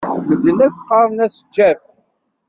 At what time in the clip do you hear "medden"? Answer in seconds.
0.27-0.57